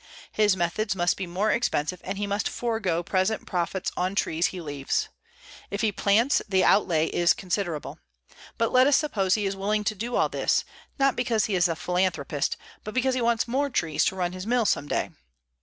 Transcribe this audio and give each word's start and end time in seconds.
His 0.31 0.57
methods 0.57 0.95
must 0.95 1.15
be 1.15 1.27
more 1.27 1.51
expensive 1.51 2.01
and 2.03 2.17
he 2.17 2.25
must 2.25 2.49
forego 2.49 3.03
present 3.03 3.45
profits 3.45 3.91
on 3.95 4.15
trees 4.15 4.47
he 4.47 4.59
leaves. 4.59 5.09
If 5.69 5.81
he 5.81 5.91
plants, 5.91 6.41
the 6.49 6.63
outlay 6.63 7.05
is 7.09 7.35
considerable. 7.35 7.99
But 8.57 8.71
let 8.71 8.87
us 8.87 8.95
suppose 8.97 9.35
he 9.35 9.45
is 9.45 9.55
willing 9.55 9.83
to 9.83 9.93
do 9.93 10.15
all 10.15 10.27
this, 10.27 10.65
not 10.97 11.15
because 11.15 11.45
he 11.45 11.53
is 11.53 11.67
a 11.67 11.75
philanthropist 11.75 12.57
but 12.83 12.95
because 12.95 13.13
he 13.13 13.21
wants 13.21 13.47
more 13.47 13.69
trees 13.69 14.03
to 14.05 14.15
run 14.15 14.31
his 14.31 14.47
mill 14.47 14.65
some 14.65 14.87
day. 14.87 15.11